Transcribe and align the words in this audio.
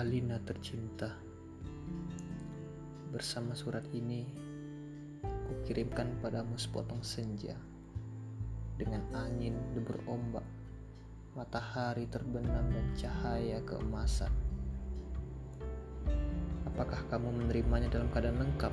Alina 0.00 0.40
tercinta, 0.40 1.12
bersama 3.12 3.52
surat 3.52 3.84
ini 3.92 4.24
kukirimkan 5.20 6.24
padamu 6.24 6.56
sepotong 6.56 7.04
senja 7.04 7.52
dengan 8.80 9.04
angin 9.12 9.60
debur 9.76 10.00
ombak, 10.08 10.48
matahari 11.36 12.08
terbenam 12.08 12.64
dan 12.72 12.86
cahaya 12.96 13.60
keemasan. 13.68 14.32
Apakah 16.72 17.04
kamu 17.12 17.36
menerimanya 17.36 17.92
dalam 17.92 18.08
keadaan 18.08 18.40
lengkap? 18.40 18.72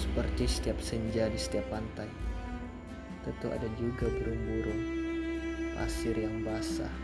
Seperti 0.00 0.48
setiap 0.48 0.80
senja 0.80 1.28
di 1.28 1.36
setiap 1.36 1.68
pantai, 1.68 2.08
tentu 3.20 3.52
ada 3.52 3.68
juga 3.76 4.08
burung-burung 4.08 5.01
pasir 5.82 6.14
yang 6.14 6.46
basah, 6.46 6.94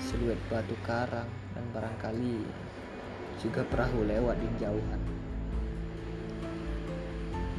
siluet 0.00 0.40
batu 0.48 0.72
karang, 0.88 1.28
dan 1.52 1.64
barangkali 1.76 2.40
juga 3.44 3.60
perahu 3.68 4.08
lewat 4.08 4.40
di 4.40 4.48
jauhan. 4.56 5.02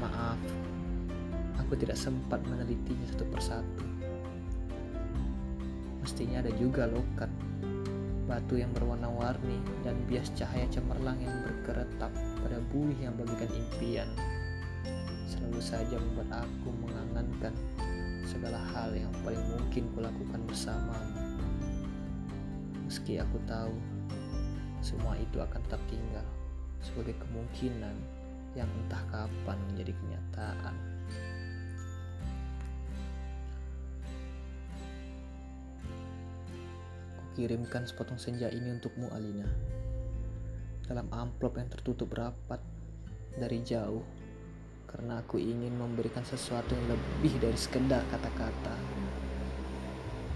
Maaf, 0.01 0.41
aku 1.61 1.77
tidak 1.77 1.93
sempat 1.93 2.41
menelitinya 2.49 3.05
satu 3.05 3.21
persatu. 3.29 3.85
Mestinya 6.01 6.41
ada 6.41 6.49
juga 6.57 6.89
lokat, 6.89 7.29
batu 8.25 8.57
yang 8.57 8.73
berwarna-warni 8.73 9.61
dan 9.85 9.93
bias 10.09 10.33
cahaya 10.33 10.65
cemerlang 10.73 11.21
yang 11.21 11.37
berkeretap 11.45 12.09
pada 12.41 12.57
buih 12.73 12.97
yang 12.97 13.13
bagikan 13.13 13.53
impian. 13.53 14.09
Selalu 15.29 15.61
saja 15.61 16.01
membuat 16.01 16.49
aku 16.49 16.73
mengangankan 16.81 17.53
segala 18.33 18.57
hal 18.73 18.89
yang 18.97 19.13
paling 19.21 19.45
mungkin 19.53 19.85
kulakukan 19.93 20.41
bersamamu. 20.49 21.21
Meski 22.89 23.21
aku 23.21 23.37
tahu 23.45 23.77
semua 24.81 25.13
itu 25.21 25.37
akan 25.37 25.61
tertinggal 25.69 26.25
sebagai 26.81 27.13
kemungkinan 27.21 27.95
yang 28.57 28.67
entah 28.83 29.05
kapan 29.13 29.57
menjadi 29.69 29.93
kenyataan. 29.93 30.75
Kukirimkan 37.33 37.85
sepotong 37.85 38.17
senja 38.17 38.49
ini 38.49 38.73
untukmu 38.73 39.09
Alina. 39.13 39.49
Dalam 40.85 41.09
amplop 41.09 41.57
yang 41.57 41.69
tertutup 41.71 42.13
rapat 42.13 42.61
dari 43.33 43.63
jauh 43.65 44.05
karena 44.93 45.25
aku 45.25 45.41
ingin 45.41 45.73
memberikan 45.73 46.21
sesuatu 46.21 46.77
yang 46.77 46.85
lebih 46.85 47.33
dari 47.41 47.57
sekedar 47.57 48.05
kata-kata. 48.13 48.77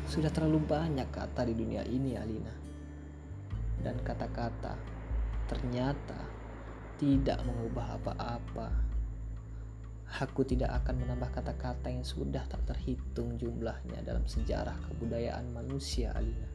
Sudah 0.09 0.33
terlalu 0.33 0.65
banyak 0.65 1.05
kata 1.13 1.45
di 1.45 1.53
dunia 1.53 1.85
ini, 1.85 2.17
Alina. 2.17 2.55
Dan 3.85 4.01
kata-kata 4.01 4.73
ternyata 5.45 6.17
tidak 6.97 7.37
mengubah 7.45 8.01
apa-apa. 8.01 8.69
Aku 10.25 10.41
tidak 10.41 10.73
akan 10.81 11.05
menambah 11.05 11.29
kata-kata 11.37 11.93
yang 11.93 12.01
sudah 12.01 12.41
tak 12.49 12.65
terhitung 12.65 13.37
jumlahnya 13.37 14.01
dalam 14.01 14.25
sejarah 14.25 14.73
kebudayaan 14.89 15.53
manusia, 15.53 16.17
Alina. 16.17 16.49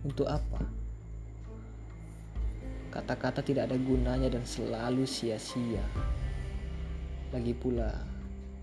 Untuk 0.00 0.32
apa? 0.32 0.85
Kata-kata 2.96 3.44
tidak 3.44 3.68
ada 3.68 3.76
gunanya 3.76 4.32
dan 4.32 4.40
selalu 4.48 5.04
sia-sia. 5.04 5.84
Lagi 7.28 7.52
pula, 7.52 7.92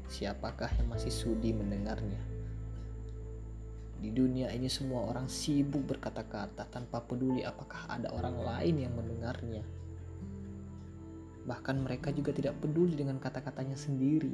siapakah 0.09 0.73
yang 0.73 0.90
masih 0.90 1.14
sudi 1.14 1.53
mendengarnya? 1.53 2.17
Di 4.02 4.09
dunia 4.09 4.50
ini 4.50 4.66
semua 4.74 5.06
orang 5.06 5.30
sibuk 5.30 5.85
berkata-kata 5.85 6.66
tanpa 6.66 7.06
peduli 7.06 7.46
apakah 7.46 7.85
ada 7.85 8.09
orang 8.09 8.41
lain 8.41 8.75
yang 8.81 8.97
mendengarnya. 8.97 9.62
Bahkan 11.46 11.86
mereka 11.86 12.09
juga 12.09 12.34
tidak 12.34 12.57
peduli 12.57 12.97
dengan 12.97 13.22
kata-katanya 13.22 13.78
sendiri. 13.78 14.34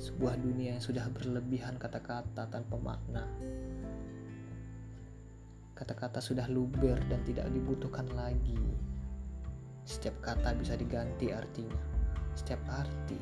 Sebuah 0.00 0.40
dunia 0.40 0.80
yang 0.80 0.80
sudah 0.80 1.04
berlebihan 1.12 1.76
kata-kata 1.76 2.48
tanpa 2.48 2.80
makna 2.80 3.28
Kata-kata 5.78 6.18
sudah 6.18 6.50
luber 6.50 6.98
dan 7.06 7.22
tidak 7.22 7.46
dibutuhkan 7.54 8.10
lagi. 8.18 8.58
Setiap 9.86 10.18
kata 10.26 10.50
bisa 10.58 10.74
diganti 10.74 11.30
artinya. 11.30 11.78
Setiap 12.34 12.58
arti 12.66 13.14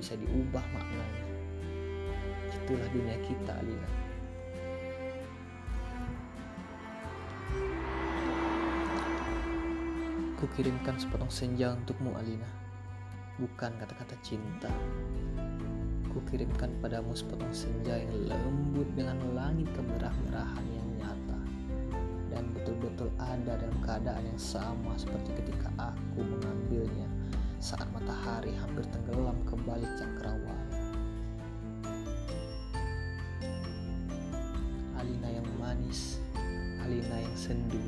bisa 0.00 0.16
diubah 0.16 0.64
maknanya. 0.72 1.24
Itulah 2.48 2.88
dunia 2.96 3.12
kita, 3.20 3.52
Alina. 3.60 3.88
Kukirimkan 10.40 10.96
sepotong 10.96 11.28
senja 11.28 11.76
untukmu, 11.76 12.16
Alina. 12.16 12.48
Bukan 13.36 13.76
kata-kata 13.76 14.16
cinta. 14.24 14.72
Kukirimkan 16.08 16.72
padamu 16.80 17.12
sepotong 17.12 17.52
senja 17.52 18.00
yang 18.00 18.32
lembut 18.32 18.88
dengan 18.96 19.20
langit 19.36 19.68
kemerah-merahan 19.76 20.64
yang 20.72 20.77
dan 20.77 20.77
betul-betul 22.98 23.30
ada 23.30 23.54
dalam 23.54 23.78
keadaan 23.86 24.24
yang 24.26 24.42
sama 24.42 24.98
seperti 24.98 25.30
ketika 25.38 25.70
aku 25.78 26.18
mengambilnya 26.18 27.06
saat 27.62 27.86
matahari 27.94 28.50
hampir 28.58 28.82
tenggelam 28.90 29.38
ke 29.46 29.54
balik 29.62 29.86
cakrawala. 29.94 30.66
Alina 34.98 35.30
yang 35.30 35.46
manis, 35.62 36.18
Alina 36.82 37.22
yang 37.22 37.36
sendu. 37.38 37.78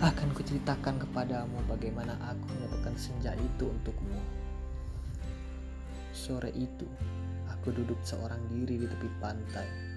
Akan 0.00 0.32
kuceritakan 0.32 1.04
kepadamu 1.04 1.60
bagaimana 1.68 2.16
aku 2.32 2.48
mendapatkan 2.56 2.96
senja 2.96 3.36
itu 3.36 3.68
untukmu. 3.68 4.16
Sore 6.16 6.48
itu, 6.56 6.88
aku 7.44 7.76
duduk 7.76 8.00
seorang 8.00 8.40
diri 8.48 8.80
di 8.80 8.86
tepi 8.88 9.08
pantai 9.20 9.89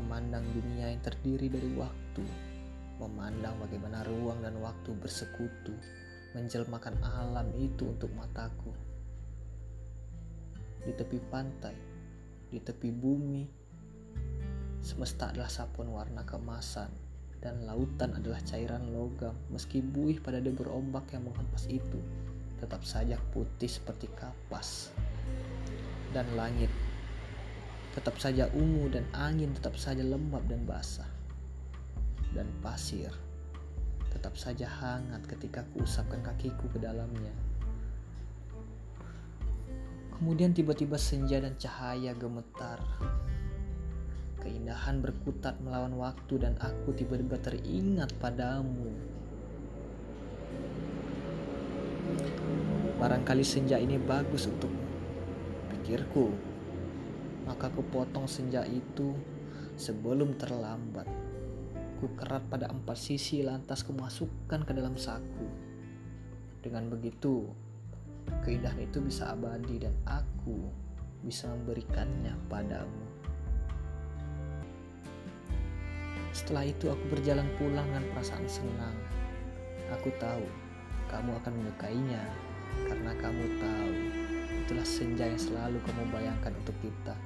memandang 0.00 0.42
dunia 0.56 0.88
yang 0.88 1.04
terdiri 1.04 1.52
dari 1.52 1.70
waktu, 1.76 2.24
memandang 2.96 3.60
bagaimana 3.60 4.00
ruang 4.08 4.40
dan 4.40 4.56
waktu 4.64 4.96
bersekutu, 4.96 5.76
menjelmakan 6.32 6.96
alam 7.04 7.52
itu 7.60 7.92
untuk 7.92 8.08
mataku. 8.16 8.72
Di 10.80 10.96
tepi 10.96 11.20
pantai, 11.28 11.76
di 12.48 12.56
tepi 12.56 12.88
bumi, 12.88 13.44
semesta 14.80 15.28
adalah 15.28 15.52
sapuan 15.52 15.92
warna 15.92 16.24
kemasan, 16.24 16.88
dan 17.44 17.64
lautan 17.68 18.16
adalah 18.16 18.40
cairan 18.44 18.92
logam, 18.96 19.36
meski 19.52 19.84
buih 19.84 20.20
pada 20.24 20.40
debur 20.40 20.72
ombak 20.72 21.12
yang 21.12 21.28
menghempas 21.28 21.68
itu, 21.68 22.00
tetap 22.56 22.84
saja 22.88 23.20
putih 23.36 23.68
seperti 23.68 24.08
kapas. 24.16 24.92
Dan 26.10 26.26
langit 26.34 26.72
tetap 28.00 28.16
saja 28.16 28.48
ungu 28.56 28.88
dan 28.88 29.04
angin 29.12 29.52
tetap 29.52 29.76
saja 29.76 30.00
lembab 30.00 30.40
dan 30.48 30.64
basah. 30.64 31.04
Dan 32.32 32.48
pasir 32.64 33.12
tetap 34.08 34.40
saja 34.40 34.64
hangat 34.64 35.20
ketika 35.28 35.68
kuusapkan 35.76 36.24
kakiku 36.24 36.64
ke 36.72 36.80
dalamnya. 36.80 37.28
Kemudian 40.16 40.56
tiba-tiba 40.56 40.96
senja 40.96 41.44
dan 41.44 41.52
cahaya 41.60 42.16
gemetar. 42.16 42.80
Keindahan 44.40 45.04
berkutat 45.04 45.60
melawan 45.60 45.92
waktu 46.00 46.40
dan 46.40 46.56
aku 46.56 46.96
tiba-tiba 46.96 47.36
teringat 47.36 48.16
padamu. 48.16 48.88
Barangkali 52.96 53.44
senja 53.44 53.76
ini 53.76 54.00
bagus 54.00 54.48
untukmu, 54.48 54.88
pikirku 55.76 56.49
maka 57.50 57.66
kupotong 57.74 58.30
senja 58.30 58.62
itu 58.62 59.10
sebelum 59.74 60.38
terlambat. 60.38 61.10
Ku 61.98 62.06
kerat 62.14 62.46
pada 62.46 62.70
empat 62.70 62.94
sisi 62.94 63.42
lantas 63.42 63.82
kumasukkan 63.82 64.62
ke 64.62 64.70
dalam 64.70 64.94
saku. 64.94 65.50
Dengan 66.62 66.86
begitu, 66.86 67.50
keindahan 68.46 68.86
itu 68.86 69.02
bisa 69.02 69.34
abadi 69.34 69.82
dan 69.82 69.98
aku 70.06 70.70
bisa 71.26 71.50
memberikannya 71.50 72.38
padamu. 72.46 73.04
Setelah 76.30 76.70
itu 76.70 76.86
aku 76.86 77.04
berjalan 77.10 77.50
pulang 77.58 77.90
dengan 77.90 78.06
perasaan 78.14 78.46
senang. 78.46 78.94
Aku 79.98 80.14
tahu 80.22 80.46
kamu 81.10 81.34
akan 81.42 81.52
menyukainya 81.58 82.22
karena 82.86 83.12
kamu 83.18 83.44
tahu 83.58 83.92
itulah 84.62 84.86
senja 84.86 85.26
yang 85.26 85.40
selalu 85.42 85.82
kamu 85.82 86.04
bayangkan 86.14 86.54
untuk 86.54 86.78
kita. 86.78 87.18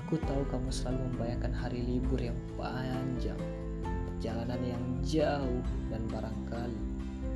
Aku 0.00 0.16
tahu 0.24 0.42
kamu 0.48 0.72
selalu 0.72 0.98
membayangkan 1.12 1.52
hari 1.52 1.84
libur 1.84 2.16
yang 2.16 2.34
panjang, 2.56 3.36
perjalanan 3.84 4.60
yang 4.64 4.84
jauh, 5.04 5.62
dan 5.92 6.02
barangkali 6.08 6.80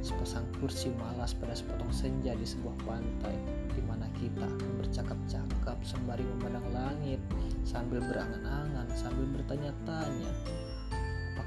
sepasang 0.04 0.44
kursi 0.60 0.92
malas 1.00 1.32
pada 1.32 1.56
sepotong 1.56 1.88
senja 1.88 2.36
di 2.36 2.44
sebuah 2.44 2.76
pantai 2.84 3.36
di 3.72 3.80
mana 3.88 4.04
kita 4.20 4.44
bercakap-cakap 4.76 5.80
sembari 5.80 6.20
memandang 6.36 6.68
langit 6.76 7.20
sambil 7.64 8.04
berangan-angan 8.04 8.84
sambil 8.92 9.24
bertanya-tanya 9.32 10.28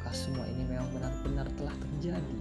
apakah 0.08 0.24
semua 0.24 0.48
ini 0.50 0.64
memang 0.66 0.90
benar-benar 0.96 1.46
telah 1.60 1.76
terjadi? 1.84 2.40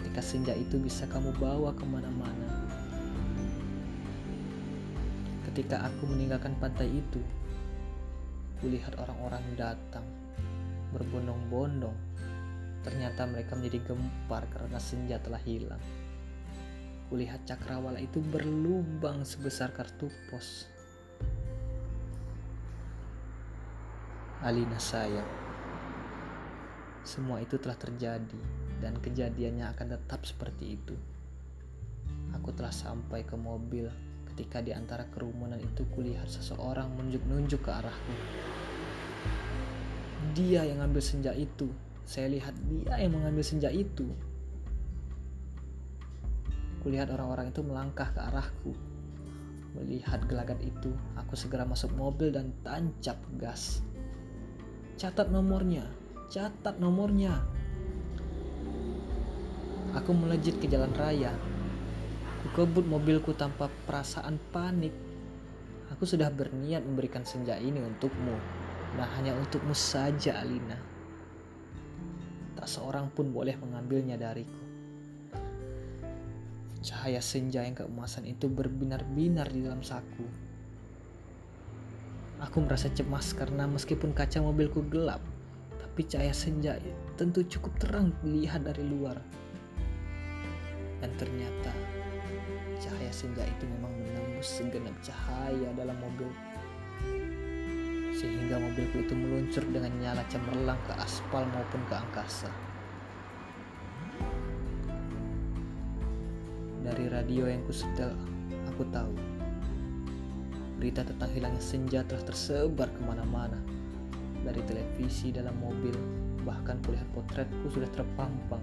Ketika 0.00 0.24
senja 0.24 0.56
itu 0.56 0.80
bisa 0.80 1.04
kamu 1.06 1.36
bawa 1.36 1.70
ke 1.76 1.84
mana-mana? 1.84 2.66
Ketika 5.52 5.84
aku 5.84 6.08
meninggalkan 6.08 6.56
pantai 6.56 6.90
itu 6.90 7.20
kulihat 8.60 8.96
orang-orang 8.98 9.44
datang 9.54 10.04
berbondong-bondong 10.94 11.94
Ternyata 12.86 13.26
mereka 13.26 13.58
menjadi 13.58 13.82
gempar 13.82 14.46
karena 14.46 14.78
senja 14.78 15.18
telah 15.18 15.42
hilang. 15.42 15.82
Kulihat 17.10 17.42
cakrawala 17.42 17.98
itu 17.98 18.22
berlubang 18.22 19.26
sebesar 19.26 19.74
kartu 19.74 20.06
pos. 20.30 20.70
Alina 24.46 24.78
sayang, 24.78 25.26
semua 27.02 27.42
itu 27.42 27.58
telah 27.58 27.74
terjadi 27.74 28.38
dan 28.78 28.94
kejadiannya 29.02 29.66
akan 29.74 29.98
tetap 29.98 30.22
seperti 30.22 30.78
itu. 30.78 30.94
Aku 32.38 32.54
telah 32.54 32.70
sampai 32.70 33.26
ke 33.26 33.34
mobil 33.34 33.90
ketika 34.36 34.60
di 34.60 34.76
antara 34.76 35.08
kerumunan 35.08 35.56
itu 35.56 35.88
kulihat 35.96 36.28
seseorang 36.28 36.92
menunjuk-nunjuk 36.92 37.64
ke 37.64 37.72
arahku. 37.72 38.14
Dia 40.36 40.68
yang 40.68 40.84
ambil 40.84 41.00
senja 41.00 41.32
itu 41.32 41.72
saya 42.06 42.30
lihat 42.30 42.52
dia 42.68 43.00
yang 43.00 43.16
mengambil 43.18 43.40
senja 43.40 43.72
itu. 43.72 44.06
Kulihat 46.84 47.08
orang-orang 47.10 47.48
itu 47.48 47.64
melangkah 47.64 48.12
ke 48.12 48.20
arahku. 48.20 48.76
Melihat 49.74 50.22
gelagat 50.28 50.60
itu, 50.62 50.92
aku 51.18 51.32
segera 51.34 51.64
masuk 51.64 51.96
mobil 51.98 52.28
dan 52.28 52.54
tancap 52.60 53.16
gas. 53.40 53.80
Catat 55.00 55.32
nomornya, 55.32 55.88
catat 56.28 56.76
nomornya. 56.76 57.40
Aku 59.96 60.12
melejit 60.12 60.60
ke 60.60 60.68
jalan 60.68 60.92
raya. 60.94 61.32
Aku 62.36 62.52
kebut 62.52 62.84
mobilku 62.84 63.32
tanpa 63.32 63.72
perasaan 63.88 64.36
panik. 64.52 64.92
Aku 65.96 66.04
sudah 66.04 66.28
berniat 66.28 66.84
memberikan 66.84 67.24
senja 67.24 67.56
ini 67.56 67.80
untukmu. 67.80 68.36
Nah 69.00 69.08
hanya 69.16 69.32
untukmu 69.32 69.72
saja 69.72 70.36
Alina. 70.44 70.76
Tak 72.60 72.68
seorang 72.68 73.08
pun 73.08 73.32
boleh 73.32 73.56
mengambilnya 73.56 74.20
dariku. 74.20 74.64
Cahaya 76.84 77.24
senja 77.24 77.64
yang 77.64 77.72
keemasan 77.74 78.28
itu 78.28 78.46
berbinar-binar 78.46 79.48
di 79.48 79.64
dalam 79.64 79.80
saku. 79.80 80.28
Aku 82.44 82.60
merasa 82.60 82.92
cemas 82.92 83.32
karena 83.32 83.64
meskipun 83.64 84.12
kaca 84.12 84.44
mobilku 84.44 84.84
gelap, 84.92 85.24
tapi 85.80 86.04
cahaya 86.04 86.36
senja 86.36 86.76
tentu 87.16 87.40
cukup 87.48 87.72
terang 87.80 88.12
dilihat 88.20 88.68
dari 88.68 88.84
luar. 88.84 89.16
Dan 91.00 91.10
ternyata 91.16 91.85
cahaya 92.80 93.12
senja 93.12 93.44
itu 93.44 93.64
memang 93.66 93.92
menembus 93.96 94.60
segenap 94.60 94.96
cahaya 95.02 95.68
dalam 95.76 95.96
mobil 96.00 96.30
sehingga 98.16 98.56
mobilku 98.56 99.04
itu 99.04 99.12
meluncur 99.12 99.60
dengan 99.68 99.92
nyala 100.00 100.24
cemerlang 100.32 100.80
ke 100.88 100.92
aspal 100.96 101.44
maupun 101.52 101.82
ke 101.84 101.94
angkasa. 102.00 102.48
Dari 106.80 107.12
radio 107.12 107.44
yang 107.44 107.60
kusetel, 107.68 108.16
aku 108.72 108.88
tahu 108.88 109.12
berita 110.80 111.04
tentang 111.04 111.28
hilangnya 111.36 111.60
senja 111.60 112.00
telah 112.08 112.24
tersebar 112.24 112.88
ke 112.88 113.00
mana-mana. 113.04 113.60
Dari 114.40 114.62
televisi 114.64 115.34
dalam 115.34 115.52
mobil, 115.60 115.92
bahkan 116.46 116.80
kulihat 116.88 117.04
potretku 117.12 117.68
sudah 117.68 117.90
terpampang. 117.92 118.62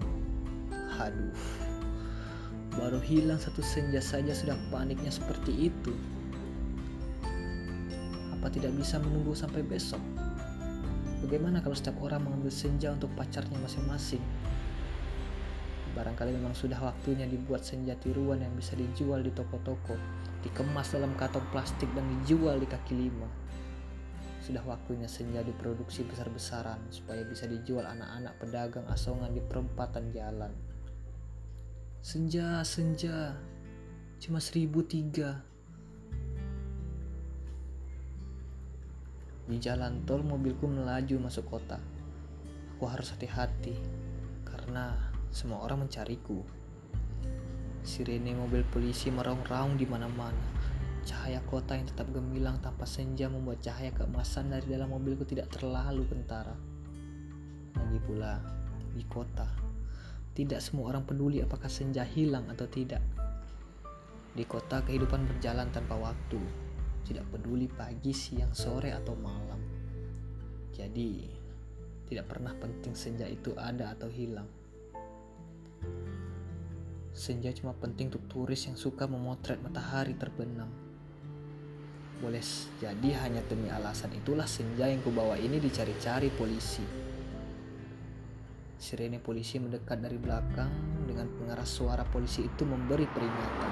Haduh, 0.97 1.35
baru 2.73 2.97
hilang 2.97 3.37
satu 3.37 3.61
senja 3.61 4.01
saja 4.01 4.33
sudah 4.33 4.57
paniknya 4.73 5.13
seperti 5.13 5.69
itu. 5.69 5.93
Apa 8.33 8.49
tidak 8.49 8.73
bisa 8.73 8.97
menunggu 8.97 9.37
sampai 9.37 9.61
besok? 9.61 10.01
Bagaimana 11.23 11.61
kalau 11.63 11.77
setiap 11.77 12.01
orang 12.03 12.25
mengambil 12.25 12.51
senja 12.51 12.91
untuk 12.91 13.13
pacarnya 13.13 13.55
masing-masing? 13.61 14.19
Barangkali 15.93 16.33
memang 16.33 16.57
sudah 16.57 16.81
waktunya 16.81 17.29
dibuat 17.29 17.61
senja 17.61 17.93
tiruan 18.01 18.41
yang 18.41 18.51
bisa 18.57 18.73
dijual 18.73 19.21
di 19.21 19.29
toko-toko, 19.29 19.93
dikemas 20.41 20.91
dalam 20.91 21.13
kantong 21.13 21.45
plastik 21.53 21.87
dan 21.93 22.03
dijual 22.19 22.57
di 22.57 22.65
kaki 22.65 22.97
lima. 22.97 23.29
Sudah 24.41 24.65
waktunya 24.65 25.07
senja 25.07 25.45
diproduksi 25.45 26.03
besar-besaran 26.03 26.91
supaya 26.91 27.23
bisa 27.23 27.47
dijual 27.47 27.85
anak-anak 27.85 28.33
pedagang 28.41 28.83
asongan 28.89 29.31
di 29.31 29.39
perempatan 29.39 30.11
jalan. 30.11 30.72
Senja, 32.03 32.59
senja, 32.67 33.31
cuma 34.19 34.43
seribu 34.43 34.83
tiga. 34.83 35.39
Di 39.47 39.55
jalan 39.55 40.03
tol 40.03 40.19
mobilku 40.19 40.67
melaju 40.67 41.15
masuk 41.23 41.47
kota. 41.47 41.79
Aku 42.75 42.91
harus 42.91 43.15
hati-hati 43.15 43.79
karena 44.43 44.99
semua 45.31 45.63
orang 45.63 45.87
mencariku. 45.87 46.43
Sirene 47.87 48.35
mobil 48.35 48.67
polisi 48.67 49.07
meraung-raung 49.07 49.79
di 49.79 49.87
mana-mana. 49.87 50.43
Cahaya 51.07 51.39
kota 51.47 51.79
yang 51.79 51.87
tetap 51.87 52.11
gemilang 52.11 52.59
tanpa 52.59 52.83
senja 52.83 53.31
membuat 53.31 53.63
cahaya 53.63 53.95
keemasan 53.95 54.51
dari 54.51 54.67
dalam 54.67 54.91
mobilku 54.91 55.23
tidak 55.23 55.55
terlalu 55.55 56.03
kentara. 56.03 56.59
Lagi 57.79 57.99
pula, 58.03 58.43
di 58.91 59.07
kota, 59.07 59.62
tidak 60.33 60.65
semua 60.65 60.89
orang 60.89 61.05
peduli 61.05 61.45
apakah 61.45 61.69
senja 61.69 62.01
hilang 62.01 62.49
atau 62.49 62.65
tidak. 62.65 63.01
Di 64.33 64.43
kota 64.49 64.81
kehidupan 64.81 65.29
berjalan 65.29 65.69
tanpa 65.69 65.93
waktu 65.93 66.41
tidak 67.03 67.27
peduli 67.29 67.67
pagi, 67.67 68.15
siang, 68.15 68.55
sore, 68.55 68.95
atau 68.95 69.13
malam. 69.13 69.59
Jadi, 70.73 71.29
tidak 72.07 72.31
pernah 72.31 72.55
penting 72.55 72.95
senja 72.95 73.27
itu 73.27 73.53
ada 73.59 73.91
atau 73.93 74.07
hilang. 74.07 74.47
Senja 77.13 77.53
cuma 77.53 77.77
penting 77.77 78.09
untuk 78.09 78.25
turis 78.25 78.65
yang 78.65 78.79
suka 78.79 79.05
memotret 79.05 79.61
matahari 79.61 80.17
terbenam. 80.17 80.71
Boleh 82.17 82.41
jadi 82.79 83.09
hanya 83.21 83.43
demi 83.45 83.67
alasan 83.69 84.15
itulah 84.15 84.47
senja 84.47 84.87
yang 84.89 85.03
kubawa 85.03 85.37
ini 85.37 85.59
dicari-cari 85.59 86.31
polisi. 86.33 87.02
Sirene 88.83 89.15
polisi 89.15 89.63
mendekat 89.63 90.03
dari 90.03 90.19
belakang 90.19 90.67
dengan 91.07 91.31
pengeras 91.39 91.71
suara 91.71 92.03
polisi 92.03 92.43
itu 92.43 92.67
memberi 92.67 93.07
peringatan. 93.07 93.71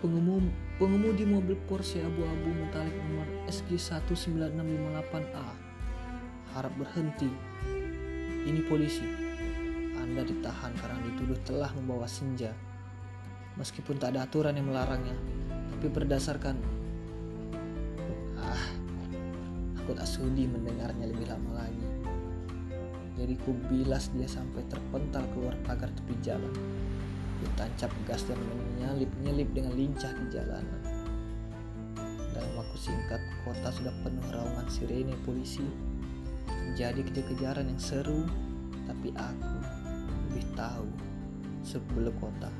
Pengemudi, 0.00 0.48
pengemudi 0.80 1.28
mobil 1.28 1.52
Porsche 1.68 2.00
abu-abu 2.00 2.48
metalik 2.48 2.96
nomor 2.96 3.28
SG19658A 3.52 5.48
harap 6.56 6.72
berhenti. 6.80 7.28
Ini 8.48 8.64
polisi. 8.72 9.04
Anda 10.00 10.24
ditahan 10.24 10.72
karena 10.80 10.96
dituduh 11.12 11.36
telah 11.44 11.68
membawa 11.76 12.08
senja. 12.08 12.56
Meskipun 13.60 14.00
tak 14.00 14.16
ada 14.16 14.24
aturan 14.24 14.56
yang 14.56 14.72
melarangnya, 14.72 15.12
tapi 15.76 15.92
berdasarkan 15.92 16.56
aku 19.86 19.94
tak 19.94 20.10
sudi 20.10 20.50
mendengarnya 20.50 21.06
lebih 21.06 21.30
lama 21.30 21.62
lagi. 21.62 21.86
Jadi 23.14 23.38
ku 23.46 23.54
bilas 23.70 24.10
dia 24.18 24.26
sampai 24.26 24.66
terpental 24.66 25.22
keluar 25.30 25.54
pagar 25.62 25.86
tepi 25.94 26.18
jalan. 26.26 26.50
Ditancap 27.38 27.94
gas 28.02 28.26
dan 28.26 28.34
menyalip-nyelip 28.42 29.46
dengan 29.54 29.78
lincah 29.78 30.10
di 30.10 30.26
jalanan. 30.34 30.82
Dalam 32.34 32.50
waktu 32.58 32.76
singkat, 32.82 33.22
kota 33.46 33.70
sudah 33.70 33.94
penuh 34.02 34.26
raungan 34.34 34.66
sirene 34.66 35.14
polisi. 35.22 35.62
Jadi 36.74 37.06
kejar-kejaran 37.06 37.70
yang 37.70 37.78
seru, 37.78 38.26
tapi 38.90 39.14
aku 39.14 39.54
lebih 40.34 40.50
tahu 40.58 40.90
sebelum 41.62 42.10
kota. 42.18 42.50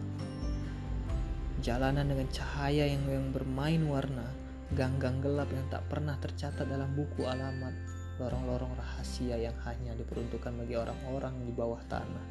Jalanan 1.58 2.06
dengan 2.06 2.30
cahaya 2.30 2.86
yang, 2.86 3.02
yang 3.10 3.34
bermain 3.34 3.82
warna, 3.82 4.30
gang-gang 4.74 5.22
gelap 5.22 5.46
yang 5.54 5.66
tak 5.70 5.86
pernah 5.86 6.18
tercatat 6.18 6.66
dalam 6.66 6.90
buku 6.98 7.22
alamat, 7.22 7.70
lorong-lorong 8.18 8.74
rahasia 8.74 9.38
yang 9.38 9.54
hanya 9.62 9.94
diperuntukkan 9.94 10.56
bagi 10.58 10.74
orang-orang 10.74 11.46
di 11.46 11.52
bawah 11.54 11.78
tanah. 11.86 12.26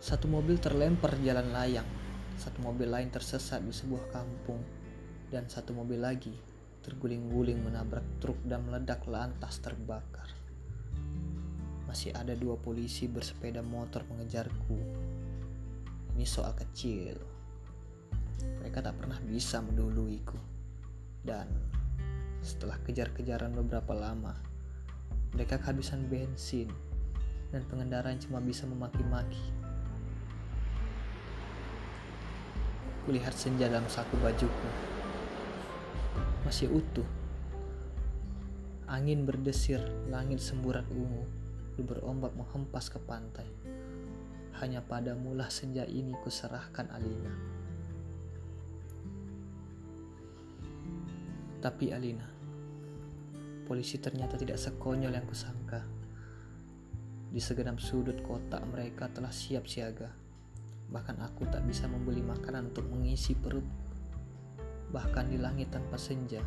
Satu 0.00 0.24
mobil 0.32 0.56
terlempar 0.56 1.20
jalan 1.20 1.52
layang, 1.52 1.84
satu 2.40 2.64
mobil 2.64 2.88
lain 2.88 3.12
tersesat 3.12 3.60
di 3.60 3.74
sebuah 3.74 4.08
kampung, 4.08 4.64
dan 5.28 5.44
satu 5.44 5.76
mobil 5.76 6.00
lagi 6.00 6.32
terguling-guling 6.80 7.60
menabrak 7.60 8.04
truk 8.24 8.40
dan 8.48 8.64
meledak 8.64 9.04
lantas 9.04 9.60
terbakar. 9.60 10.32
masih 11.90 12.14
ada 12.14 12.38
dua 12.38 12.54
polisi 12.54 13.10
bersepeda 13.10 13.66
motor 13.66 14.06
mengejarku. 14.06 14.78
Ini 16.14 16.22
soal 16.22 16.54
kecil. 16.54 17.29
Mereka 18.60 18.80
tak 18.80 18.96
pernah 19.00 19.18
bisa 19.24 19.60
menduluiku. 19.60 20.38
Dan 21.20 21.48
setelah 22.40 22.80
kejar-kejaran 22.80 23.52
beberapa 23.52 23.92
lama, 23.92 24.32
mereka 25.36 25.60
kehabisan 25.60 26.08
bensin 26.08 26.72
dan 27.52 27.62
pengendara 27.66 28.14
cuma 28.18 28.40
bisa 28.40 28.64
memaki-maki. 28.64 29.42
Kulihat 33.04 33.34
senja 33.34 33.66
dalam 33.66 33.86
saku 33.90 34.16
bajuku. 34.22 34.68
Masih 36.46 36.70
utuh. 36.72 37.06
Angin 38.90 39.22
berdesir, 39.22 39.78
langit 40.10 40.42
semburat 40.42 40.82
ungu, 40.90 41.22
berombak 41.78 42.34
menghempas 42.34 42.90
ke 42.90 42.98
pantai. 42.98 43.46
Hanya 44.60 44.84
padamulah 44.84 45.48
senja 45.48 45.86
ini 45.86 46.12
kuserahkan 46.20 46.90
Alina. 46.92 47.59
Tapi 51.60 51.92
Alina, 51.92 52.24
polisi 53.68 54.00
ternyata 54.00 54.40
tidak 54.40 54.56
sekonyol 54.56 55.12
yang 55.12 55.28
kusangka. 55.28 55.84
Di 57.28 57.36
segenap 57.36 57.76
sudut 57.76 58.16
kota 58.24 58.64
mereka 58.64 59.12
telah 59.12 59.28
siap 59.28 59.68
siaga. 59.68 60.08
Bahkan 60.88 61.20
aku 61.20 61.44
tak 61.52 61.68
bisa 61.68 61.84
membeli 61.84 62.24
makanan 62.24 62.72
untuk 62.72 62.88
mengisi 62.88 63.36
perut. 63.36 63.68
Bahkan 64.88 65.28
di 65.28 65.36
langit 65.36 65.68
tanpa 65.68 66.00
senja, 66.00 66.40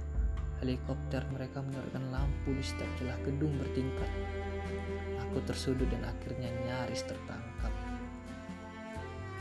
helikopter 0.66 1.22
mereka 1.30 1.62
menyalakan 1.62 2.10
lampu 2.10 2.50
di 2.58 2.66
setiap 2.66 2.90
celah 2.98 3.22
gedung 3.22 3.54
bertingkat. 3.62 4.10
Aku 5.30 5.46
tersudut 5.46 5.86
dan 5.94 6.10
akhirnya 6.10 6.50
nyaris 6.66 7.06
tertangkap. 7.06 7.70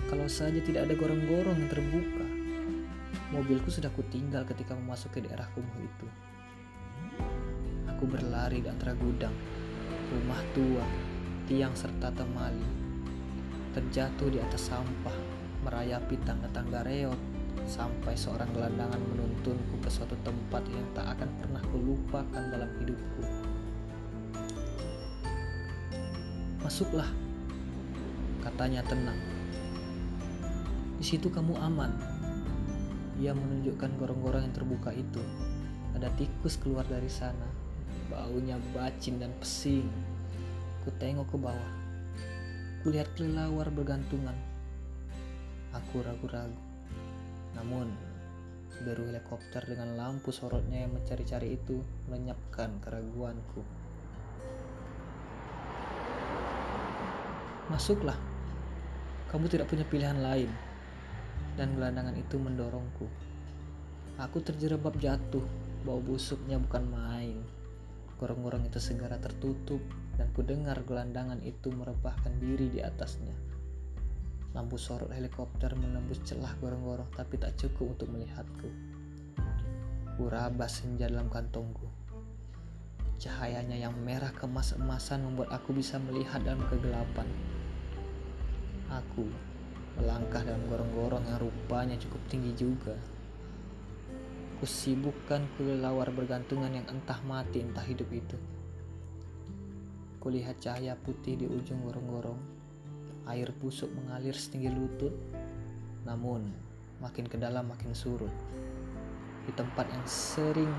Kalau 0.04 0.28
saja 0.28 0.60
tidak 0.60 0.84
ada 0.84 0.94
gorong-gorong 1.00 1.56
yang 1.64 1.70
terbuka, 1.72 2.31
mobilku 3.32 3.72
sudah 3.72 3.88
kutinggal 3.96 4.44
ketika 4.44 4.76
memasuki 4.76 5.24
daerah 5.24 5.48
kumuh 5.56 5.80
itu. 5.80 6.06
Aku 7.88 8.04
berlari 8.04 8.60
di 8.60 8.68
antara 8.68 8.92
gudang, 8.92 9.32
rumah 10.12 10.42
tua, 10.52 10.84
tiang 11.48 11.72
serta 11.72 12.12
temali. 12.12 12.84
Terjatuh 13.72 14.28
di 14.28 14.36
atas 14.36 14.68
sampah, 14.68 15.16
merayapi 15.64 16.20
tangga-tangga 16.28 16.84
reot, 16.84 17.16
sampai 17.64 18.12
seorang 18.12 18.52
gelandangan 18.52 19.00
menuntunku 19.00 19.80
ke 19.80 19.88
suatu 19.88 20.12
tempat 20.20 20.60
yang 20.68 20.84
tak 20.92 21.16
akan 21.16 21.30
pernah 21.40 21.62
kulupakan 21.72 22.42
dalam 22.52 22.68
hidupku. 22.84 23.22
Masuklah, 26.60 27.08
katanya 28.44 28.84
tenang. 28.84 29.18
Di 31.00 31.04
situ 31.08 31.32
kamu 31.32 31.56
aman. 31.58 32.21
Ia 33.22 33.30
menunjukkan 33.38 34.02
gorong-gorong 34.02 34.50
yang 34.50 34.54
terbuka 34.54 34.90
itu. 34.90 35.22
Ada 35.94 36.10
tikus 36.18 36.58
keluar 36.58 36.82
dari 36.90 37.06
sana. 37.06 37.46
Baunya 38.10 38.58
bacin 38.74 39.22
dan 39.22 39.30
pesing. 39.38 39.86
Ku 40.82 40.90
tengok 40.98 41.30
ke 41.30 41.38
bawah. 41.38 41.72
Kulihat 42.82 43.14
kelelawar 43.14 43.70
bergantungan. 43.70 44.34
Aku 45.70 46.02
ragu-ragu. 46.02 46.58
Namun, 47.54 47.94
deru 48.82 49.06
helikopter 49.06 49.62
dengan 49.70 49.94
lampu 49.94 50.34
sorotnya 50.34 50.82
yang 50.82 50.90
mencari-cari 50.90 51.54
itu 51.54 51.78
melenyapkan 52.10 52.74
keraguanku. 52.82 53.62
Masuklah. 57.70 58.18
Kamu 59.30 59.46
tidak 59.46 59.70
punya 59.70 59.86
pilihan 59.86 60.18
lain 60.18 60.71
dan 61.56 61.76
gelandangan 61.76 62.16
itu 62.16 62.36
mendorongku. 62.40 63.06
Aku 64.20 64.44
terjerembab 64.44 64.96
jatuh, 65.00 65.44
bau 65.82 65.98
busuknya 66.00 66.60
bukan 66.60 66.84
main. 66.88 67.38
Gorong-gorong 68.20 68.68
itu 68.68 68.78
segera 68.78 69.18
tertutup 69.18 69.82
dan 70.14 70.30
ku 70.36 70.46
dengar 70.46 70.78
gelandangan 70.86 71.40
itu 71.42 71.72
merebahkan 71.74 72.38
diri 72.38 72.70
di 72.70 72.80
atasnya. 72.84 73.34
Lampu 74.52 74.76
sorot 74.76 75.08
helikopter 75.10 75.72
menembus 75.72 76.20
celah 76.28 76.52
gorong-gorong 76.60 77.08
tapi 77.16 77.40
tak 77.40 77.56
cukup 77.56 77.96
untuk 77.96 78.12
melihatku. 78.12 78.68
Kurabas 80.20 80.84
senja 80.84 81.08
dalam 81.08 81.32
kantongku. 81.32 81.88
Cahayanya 83.16 83.80
yang 83.80 83.96
merah 84.04 84.30
kemas-emasan 84.34 85.24
membuat 85.24 85.50
aku 85.56 85.72
bisa 85.72 85.96
melihat 85.96 86.44
dalam 86.44 86.60
kegelapan. 86.68 87.24
Aku 88.92 89.24
melangkah 89.98 90.40
dalam 90.40 90.64
gorong-gorong 90.68 91.24
yang 91.28 91.38
rupanya 91.42 91.96
cukup 92.00 92.22
tinggi 92.32 92.52
juga. 92.56 92.96
Kusibukkan 94.62 95.42
kelelawar 95.58 96.14
bergantungan 96.14 96.70
yang 96.70 96.86
entah 96.86 97.18
mati 97.26 97.60
entah 97.60 97.82
hidup 97.82 98.06
itu. 98.14 98.38
Kulihat 100.22 100.62
cahaya 100.62 100.94
putih 100.94 101.34
di 101.34 101.50
ujung 101.50 101.82
gorong-gorong. 101.82 102.38
Air 103.26 103.50
busuk 103.58 103.90
mengalir 103.90 104.38
setinggi 104.38 104.70
lutut. 104.70 105.14
Namun, 106.06 106.46
makin 107.02 107.26
ke 107.26 107.34
dalam 107.34 107.66
makin 107.66 107.90
surut. 107.90 108.30
Di 109.42 109.52
tempat 109.58 109.90
yang 109.90 110.06
sering 110.06 110.70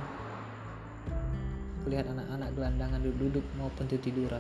kulihat 1.84 2.08
anak-anak 2.08 2.55
gelandangan 2.55 3.03
duduk-duduk 3.03 3.43
maupun 3.60 3.86
tiduran. 3.91 4.39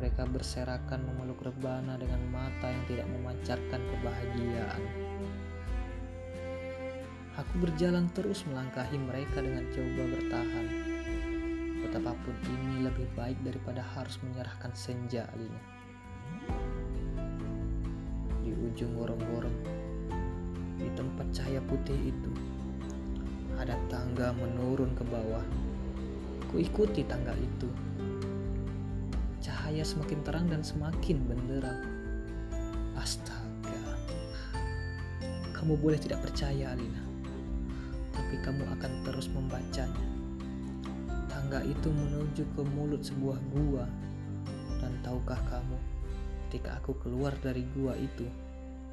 Mereka 0.00 0.32
berserakan 0.32 1.04
memeluk 1.04 1.44
rebana 1.44 2.00
dengan 2.00 2.24
mata 2.32 2.72
yang 2.72 2.88
tidak 2.88 3.04
memancarkan 3.12 3.80
kebahagiaan. 3.84 4.82
Aku 7.36 7.60
berjalan 7.60 8.08
terus 8.16 8.48
melangkahi 8.48 8.96
mereka 8.96 9.44
dengan 9.44 9.68
coba 9.68 10.02
bertahan. 10.08 10.66
Betapapun 11.84 12.32
ini 12.48 12.88
lebih 12.88 13.12
baik 13.12 13.44
daripada 13.44 13.84
harus 13.92 14.16
menyerahkan 14.24 14.72
senja 14.72 15.28
Alina. 15.36 15.60
Di 18.40 18.56
ujung 18.56 18.96
gorong-gorong, 18.96 19.58
di 20.80 20.88
tempat 20.96 21.28
cahaya 21.28 21.60
putih 21.68 22.08
itu, 22.08 22.32
ada 23.60 23.76
tangga 23.92 24.32
menurun 24.32 24.96
ke 24.96 25.04
bawah. 25.04 25.44
Kuikuti 26.48 27.04
tangga 27.04 27.36
itu 27.36 27.89
cahaya 29.40 29.80
semakin 29.80 30.20
terang 30.20 30.46
dan 30.52 30.60
semakin 30.60 31.16
benderang. 31.24 31.80
Astaga. 32.92 33.96
Kamu 35.56 35.80
boleh 35.80 35.96
tidak 35.96 36.20
percaya, 36.20 36.76
Alina. 36.76 37.00
Tapi 38.12 38.36
kamu 38.44 38.68
akan 38.76 38.92
terus 39.08 39.32
membacanya. 39.32 40.06
Tangga 41.32 41.64
itu 41.64 41.88
menuju 41.88 42.44
ke 42.52 42.62
mulut 42.76 43.00
sebuah 43.00 43.40
gua. 43.56 43.84
Dan 44.80 45.00
tahukah 45.00 45.40
kamu, 45.48 45.76
ketika 46.48 46.76
aku 46.80 46.96
keluar 47.00 47.32
dari 47.40 47.64
gua 47.72 47.96
itu, 47.96 48.28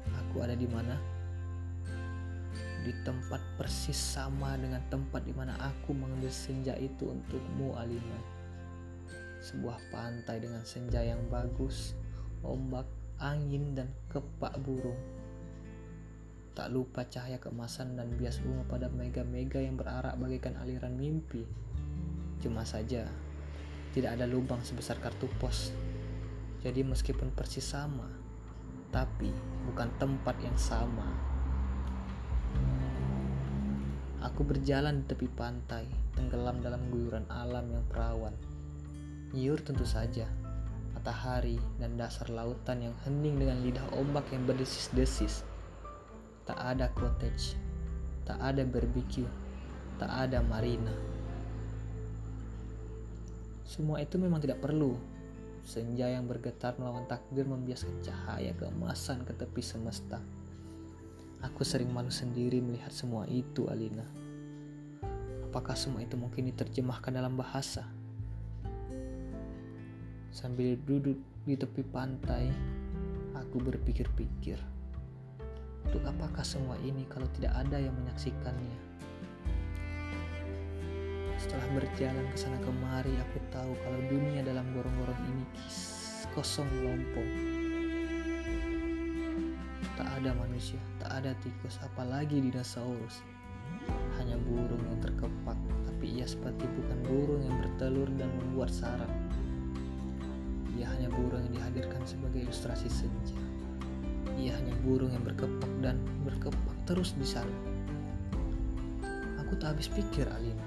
aku 0.08 0.40
ada 0.40 0.56
di 0.56 0.68
mana? 0.68 0.96
Di 2.84 2.92
tempat 3.04 3.40
persis 3.60 3.96
sama 3.96 4.56
dengan 4.56 4.80
tempat 4.88 5.28
di 5.28 5.36
mana 5.36 5.52
aku 5.60 5.92
mengambil 5.92 6.32
senja 6.32 6.72
itu 6.80 7.12
untukmu, 7.12 7.76
Alina 7.76 8.37
sebuah 9.38 9.78
pantai 9.94 10.42
dengan 10.42 10.62
senja 10.66 11.02
yang 11.02 11.22
bagus, 11.30 11.94
ombak, 12.42 12.86
angin, 13.22 13.74
dan 13.74 13.88
kepak 14.10 14.58
burung. 14.62 14.98
Tak 16.58 16.74
lupa 16.74 17.06
cahaya 17.06 17.38
keemasan 17.38 17.94
dan 17.94 18.10
bias 18.18 18.42
bunga 18.42 18.66
pada 18.66 18.86
mega-mega 18.90 19.62
yang 19.62 19.78
berarak 19.78 20.18
bagaikan 20.18 20.58
aliran 20.58 20.98
mimpi. 20.98 21.46
Cuma 22.42 22.66
saja, 22.66 23.06
tidak 23.94 24.18
ada 24.18 24.26
lubang 24.26 24.58
sebesar 24.66 24.98
kartu 24.98 25.30
pos. 25.38 25.70
Jadi 26.58 26.82
meskipun 26.82 27.30
persis 27.30 27.62
sama, 27.62 28.10
tapi 28.90 29.30
bukan 29.70 29.86
tempat 30.02 30.34
yang 30.42 30.58
sama. 30.58 31.06
Aku 34.18 34.42
berjalan 34.42 35.02
di 35.02 35.14
tepi 35.14 35.30
pantai, 35.30 35.86
tenggelam 36.18 36.58
dalam 36.58 36.90
guyuran 36.90 37.22
alam 37.30 37.70
yang 37.70 37.86
perawan. 37.86 38.34
Nyiur 39.28 39.60
tentu 39.60 39.84
saja, 39.84 40.24
matahari 40.96 41.60
dan 41.76 42.00
dasar 42.00 42.32
lautan 42.32 42.80
yang 42.80 42.96
hening 43.04 43.36
dengan 43.36 43.60
lidah 43.60 43.84
ombak 43.92 44.24
yang 44.32 44.48
berdesis-desis. 44.48 45.44
Tak 46.48 46.56
ada 46.56 46.88
cottage, 46.96 47.52
tak 48.24 48.40
ada 48.40 48.64
barbecue, 48.64 49.28
tak 50.00 50.08
ada 50.08 50.40
marina. 50.40 50.96
Semua 53.68 54.00
itu 54.00 54.16
memang 54.16 54.40
tidak 54.40 54.64
perlu. 54.64 54.96
Senja 55.60 56.08
yang 56.08 56.24
bergetar 56.24 56.80
melawan 56.80 57.04
takdir 57.04 57.44
membiaskan 57.44 58.00
cahaya 58.00 58.56
keemasan 58.56 59.28
ke 59.28 59.36
tepi 59.36 59.60
semesta. 59.60 60.24
Aku 61.44 61.68
sering 61.68 61.92
malu 61.92 62.08
sendiri 62.08 62.64
melihat 62.64 62.88
semua 62.96 63.28
itu, 63.28 63.68
Alina. 63.68 64.08
Apakah 65.52 65.76
semua 65.76 66.00
itu 66.00 66.16
mungkin 66.16 66.48
diterjemahkan 66.48 67.12
dalam 67.12 67.36
bahasa? 67.36 67.97
Sambil 70.28 70.76
duduk 70.84 71.16
di 71.48 71.56
tepi 71.56 71.80
pantai, 71.88 72.52
aku 73.32 73.64
berpikir-pikir. 73.64 74.60
Untuk 75.88 76.04
apakah 76.04 76.44
semua 76.44 76.76
ini 76.84 77.08
kalau 77.08 77.24
tidak 77.32 77.56
ada 77.56 77.80
yang 77.80 77.96
menyaksikannya? 77.96 78.76
Setelah 81.40 81.68
berjalan 81.72 82.28
ke 82.28 82.36
sana 82.36 82.60
kemari, 82.60 83.16
aku 83.16 83.40
tahu 83.48 83.72
kalau 83.80 84.00
dunia 84.12 84.44
dalam 84.44 84.68
gorong-gorong 84.76 85.22
ini 85.32 85.44
kosong 86.36 86.68
lompong. 86.84 87.32
Tak 89.96 90.12
ada 90.20 90.36
manusia, 90.36 90.78
tak 91.00 91.24
ada 91.24 91.32
tikus, 91.40 91.80
apalagi 91.80 92.36
dinosaurus. 92.36 93.24
Hanya 94.20 94.36
burung 94.44 94.84
yang 94.92 95.00
terkepak, 95.00 95.56
tapi 95.88 96.20
ia 96.20 96.28
seperti 96.28 96.68
bukan 96.68 96.98
burung 97.08 97.42
yang 97.48 97.56
bertelur 97.64 98.12
dan 98.20 98.28
membuat 98.36 98.68
sarang 98.68 99.10
ia 100.78 100.86
hanya 100.94 101.10
burung 101.10 101.42
yang 101.50 101.58
dihadirkan 101.58 101.98
sebagai 102.06 102.46
ilustrasi 102.46 102.86
senja. 102.86 103.34
Ia 104.38 104.54
hanya 104.54 104.70
burung 104.86 105.10
yang 105.10 105.26
berkepak 105.26 105.72
dan 105.82 105.98
berkepak 106.22 106.76
terus 106.86 107.18
di 107.18 107.26
sana. 107.26 107.50
Aku 109.42 109.58
tak 109.58 109.74
habis 109.74 109.90
pikir, 109.90 110.30
Alina. 110.30 110.62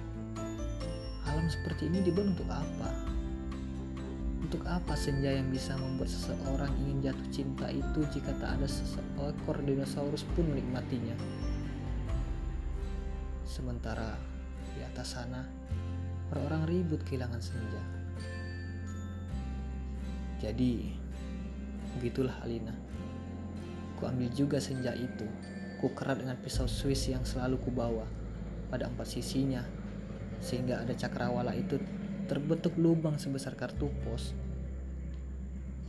Alam 1.31 1.47
seperti 1.47 1.87
ini 1.87 2.03
dibuat 2.03 2.35
untuk 2.35 2.49
apa? 2.51 2.91
Untuk 4.43 4.67
apa 4.67 4.99
senja 4.99 5.31
yang 5.31 5.47
bisa 5.47 5.79
membuat 5.79 6.11
seseorang 6.11 6.75
ingin 6.83 7.07
jatuh 7.07 7.29
cinta 7.31 7.71
itu 7.71 8.03
jika 8.11 8.35
tak 8.43 8.59
ada 8.59 8.67
seseekor 8.67 9.63
dinosaurus 9.63 10.27
pun 10.35 10.43
menikmatinya? 10.51 11.15
Sementara 13.47 14.19
di 14.75 14.83
atas 14.83 15.15
sana, 15.15 15.47
orang-orang 16.35 16.67
ribut 16.67 16.99
kehilangan 17.07 17.39
senja. 17.39 18.00
Jadi, 20.41 20.89
begitulah 22.01 22.33
Alina. 22.41 22.73
Ku 24.01 24.09
ambil 24.09 24.33
juga 24.33 24.57
senja 24.57 24.89
itu. 24.97 25.29
Ku 25.77 25.93
kerat 25.93 26.17
dengan 26.17 26.33
pisau 26.41 26.65
Swiss 26.65 27.05
yang 27.05 27.21
selalu 27.21 27.61
ku 27.61 27.69
bawa 27.69 28.09
pada 28.73 28.89
empat 28.89 29.05
sisinya, 29.05 29.61
sehingga 30.41 30.81
ada 30.81 30.97
cakrawala 30.97 31.53
itu 31.53 31.77
terbentuk 32.25 32.73
lubang 32.81 33.21
sebesar 33.21 33.53
kartu 33.53 33.93
pos. 34.01 34.33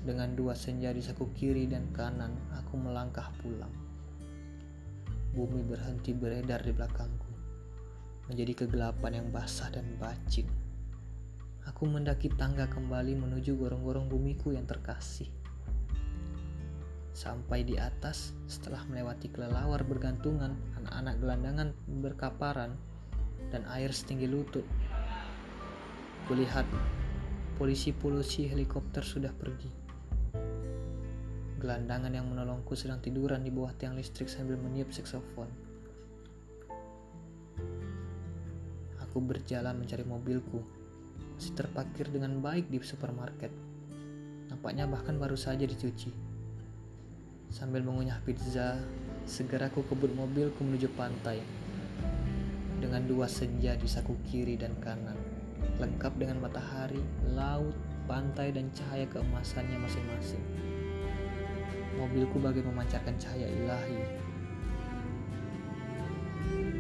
Dengan 0.05 0.37
dua 0.37 0.53
senja 0.53 0.93
di 0.93 1.01
saku 1.01 1.33
kiri 1.33 1.65
dan 1.65 1.89
kanan, 1.97 2.37
aku 2.53 2.77
melangkah 2.77 3.33
pulang. 3.41 3.73
Bumi 5.33 5.65
berhenti 5.65 6.13
beredar 6.13 6.61
di 6.61 6.77
belakangku, 6.77 7.33
menjadi 8.29 8.67
kegelapan 8.67 9.25
yang 9.25 9.29
basah 9.33 9.73
dan 9.73 9.97
bacin. 9.97 10.62
Aku 11.83 11.91
mendaki 11.91 12.31
tangga 12.39 12.71
kembali 12.71 13.19
menuju 13.19 13.59
gorong-gorong 13.59 14.07
bumiku 14.07 14.55
yang 14.55 14.63
terkasih. 14.71 15.27
Sampai 17.11 17.67
di 17.67 17.75
atas, 17.75 18.39
setelah 18.47 18.87
melewati 18.87 19.27
kelelawar 19.27 19.83
bergantungan, 19.83 20.55
anak-anak 20.79 21.19
gelandangan 21.19 21.69
berkaparan, 21.99 22.79
dan 23.51 23.67
air 23.67 23.91
setinggi 23.91 24.31
lutut. 24.31 24.63
Kulihat 26.31 26.71
polisi-polisi 27.59 28.47
helikopter 28.47 29.03
sudah 29.03 29.35
pergi. 29.35 29.75
Gelandangan 31.59 32.15
yang 32.15 32.31
menolongku 32.31 32.79
sedang 32.79 33.03
tiduran 33.03 33.43
di 33.43 33.51
bawah 33.51 33.75
tiang 33.75 33.99
listrik 33.99 34.31
sambil 34.31 34.55
meniup 34.55 34.95
saksofon. 34.95 35.51
Aku 39.03 39.19
berjalan 39.19 39.83
mencari 39.83 40.07
mobilku 40.07 40.82
masih 41.43 41.59
terparkir 41.59 42.07
dengan 42.07 42.39
baik 42.39 42.71
di 42.71 42.79
supermarket. 42.79 43.51
Nampaknya 44.47 44.87
bahkan 44.87 45.19
baru 45.19 45.35
saja 45.35 45.67
dicuci. 45.67 46.15
Sambil 47.51 47.83
mengunyah 47.83 48.23
pizza, 48.23 48.79
segera 49.27 49.67
ku 49.67 49.83
kebut 49.83 50.15
mobilku 50.15 50.63
menuju 50.63 50.87
pantai. 50.95 51.43
Dengan 52.79 53.03
dua 53.11 53.27
senja 53.27 53.75
di 53.75 53.91
saku 53.91 54.15
kiri 54.31 54.55
dan 54.55 54.71
kanan, 54.79 55.19
lengkap 55.83 56.15
dengan 56.15 56.47
matahari, 56.47 57.03
laut, 57.35 57.75
pantai, 58.07 58.55
dan 58.55 58.71
cahaya 58.71 59.11
keemasannya 59.11 59.83
masing-masing. 59.83 60.47
Mobilku 61.99 62.39
bagai 62.39 62.63
memancarkan 62.63 63.19
cahaya 63.19 63.51
ilahi. 63.51 64.22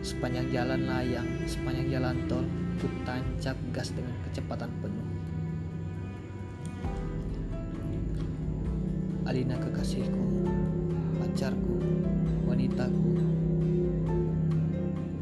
Sepanjang 0.02 0.50
jalan 0.50 0.90
layang, 0.90 1.30
sepanjang 1.46 1.86
jalan 1.86 2.18
tol, 2.26 2.42
ku 2.82 2.90
tancap 3.06 3.54
gas 3.70 3.94
dengan 3.94 4.10
kecepatan 4.26 4.66
penuh. 4.82 5.08
Alina 9.30 9.54
kekasihku, 9.62 10.42
pacarku, 11.22 11.78
wanitaku. 12.50 13.14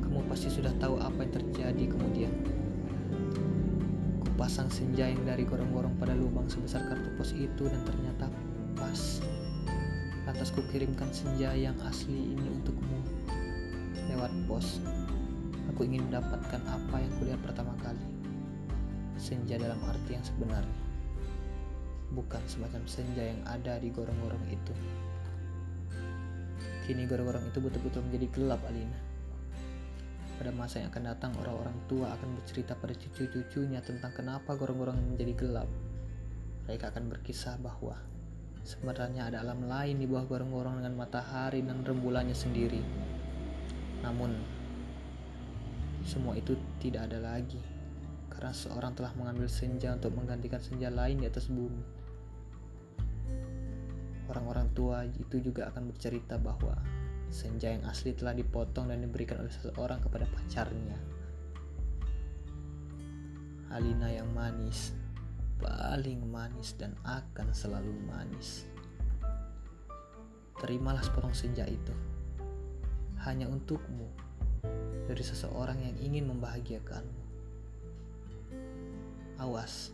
Kamu 0.01 0.25
pasti 0.33 0.49
sudah 0.49 0.73
tahu 0.81 0.97
apa 0.97 1.29
yang 1.29 1.33
terjadi 1.37 1.85
kemudian. 1.85 2.33
Kupasang 4.25 4.73
senja 4.73 5.13
yang 5.13 5.21
dari 5.29 5.45
gorong-gorong 5.45 6.01
pada 6.01 6.17
lubang 6.17 6.49
sebesar 6.49 6.89
kartu 6.89 7.13
pos 7.21 7.37
itu 7.37 7.69
dan 7.69 7.85
ternyata 7.85 8.33
pas. 8.73 9.21
Lantas 10.25 10.49
ku 10.57 10.65
kirimkan 10.73 11.13
senja 11.13 11.53
yang 11.53 11.77
asli 11.85 12.33
ini 12.33 12.49
untukmu 12.49 13.20
lewat 14.21 14.37
pos. 14.45 14.85
Aku 15.73 15.89
ingin 15.89 16.05
mendapatkan 16.13 16.61
apa 16.69 17.01
yang 17.01 17.09
kulihat 17.17 17.41
pertama 17.41 17.73
kali. 17.81 18.05
Senja 19.17 19.57
dalam 19.57 19.81
arti 19.89 20.13
yang 20.13 20.21
sebenarnya. 20.21 20.81
Bukan 22.13 22.45
semacam 22.45 22.85
senja 22.85 23.33
yang 23.33 23.41
ada 23.49 23.81
di 23.81 23.89
gorong-gorong 23.89 24.45
itu. 24.53 24.77
Kini 26.85 27.09
gorong-gorong 27.09 27.49
itu 27.49 27.65
betul-betul 27.65 28.05
menjadi 28.13 28.27
gelap, 28.37 28.61
Alina. 28.69 29.01
Pada 30.37 30.53
masa 30.53 30.85
yang 30.85 30.93
akan 30.93 31.17
datang, 31.17 31.33
orang-orang 31.41 31.81
tua 31.89 32.13
akan 32.13 32.29
bercerita 32.45 32.77
pada 32.77 32.93
cucu-cucunya 32.93 33.81
tentang 33.81 34.13
kenapa 34.13 34.53
gorong-gorong 34.53 35.01
menjadi 35.17 35.33
gelap. 35.33 35.69
Mereka 36.69 36.93
akan 36.93 37.09
berkisah 37.09 37.57
bahwa 37.57 37.97
sebenarnya 38.69 39.33
ada 39.33 39.41
alam 39.41 39.65
lain 39.65 39.97
di 39.97 40.05
bawah 40.05 40.29
gorong-gorong 40.29 40.85
dengan 40.85 40.93
matahari 40.93 41.65
dan 41.65 41.81
rembulannya 41.81 42.37
sendiri. 42.37 42.85
Namun, 44.01 44.33
semua 46.05 46.33
itu 46.37 46.57
tidak 46.81 47.13
ada 47.13 47.21
lagi 47.21 47.61
karena 48.33 48.57
seorang 48.57 48.97
telah 48.97 49.13
mengambil 49.21 49.53
senja 49.53 49.93
untuk 49.93 50.17
menggantikan 50.17 50.63
senja 50.63 50.89
lain 50.89 51.21
di 51.21 51.29
atas 51.29 51.53
bumi. 51.53 51.85
Orang-orang 54.31 54.71
tua 54.73 55.05
itu 55.05 55.43
juga 55.43 55.69
akan 55.69 55.91
bercerita 55.91 56.39
bahwa 56.39 56.79
senja 57.29 57.69
yang 57.75 57.85
asli 57.85 58.15
telah 58.15 58.33
dipotong 58.33 58.89
dan 58.89 59.03
diberikan 59.03 59.43
oleh 59.43 59.53
seseorang 59.53 60.01
kepada 60.01 60.25
pacarnya. 60.31 60.99
Alina 63.71 64.09
yang 64.11 64.31
manis, 64.35 64.95
paling 65.61 66.25
manis 66.27 66.75
dan 66.79 66.95
akan 67.07 67.53
selalu 67.53 67.93
manis. 68.07 68.67
Terimalah 70.59 71.03
sepotong 71.03 71.35
senja 71.35 71.67
itu 71.67 72.10
hanya 73.29 73.45
untukmu 73.45 74.09
dari 75.05 75.21
seseorang 75.21 75.77
yang 75.77 75.97
ingin 76.01 76.25
membahagiakanmu. 76.33 77.23
Awas, 79.45 79.93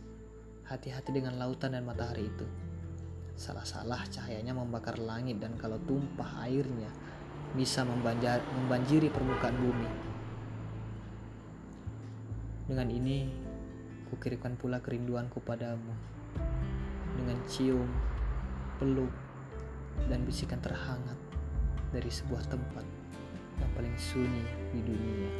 hati-hati 0.63 1.11
dengan 1.11 1.35
lautan 1.35 1.75
dan 1.75 1.83
matahari 1.83 2.27
itu. 2.27 2.47
Salah-salah 3.35 4.07
cahayanya 4.07 4.55
membakar 4.55 4.95
langit 4.95 5.43
dan 5.43 5.59
kalau 5.59 5.75
tumpah 5.83 6.47
airnya 6.47 6.87
bisa 7.55 7.83
membanjiri 7.83 9.11
permukaan 9.11 9.57
bumi. 9.59 9.91
Dengan 12.67 12.87
ini, 12.91 13.27
kukirimkan 14.11 14.55
pula 14.55 14.79
kerinduanku 14.79 15.43
padamu. 15.43 15.95
Dengan 17.15 17.39
cium, 17.47 17.87
peluk, 18.79 19.11
dan 20.07 20.23
bisikan 20.23 20.59
terhangat 20.59 21.15
dari 21.91 22.11
sebuah 22.11 22.43
tempat 22.51 22.96
yang 23.57 23.71
paling 23.73 23.95
sunyi 23.97 24.45
di 24.73 24.79
dunia. 24.85 25.31